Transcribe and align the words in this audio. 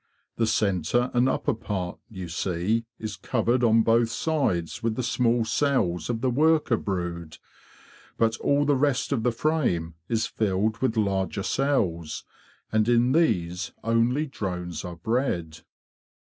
The 0.37 0.47
centre 0.47 1.11
and 1.13 1.29
upper 1.29 1.53
part, 1.53 1.99
you 2.09 2.27
see, 2.27 2.85
is 2.97 3.15
covered 3.15 3.63
on 3.63 3.83
both 3.83 4.09
sides 4.09 4.81
with 4.81 4.95
the 4.95 5.03
small 5.03 5.45
cells 5.45 6.09
of 6.09 6.21
the 6.21 6.31
worker 6.31 6.75
brood. 6.75 7.37
But 8.17 8.35
all 8.37 8.65
the 8.65 8.75
rest 8.75 9.11
of 9.11 9.21
the 9.21 9.31
frame 9.31 9.93
is 10.09 10.25
filled 10.25 10.79
with 10.79 10.97
larger 10.97 11.43
cells, 11.43 12.25
and 12.71 12.89
in 12.89 13.11
these 13.11 13.73
only 13.83 14.25
drones 14.25 14.83
are 14.83 14.95
bred. 14.95 15.59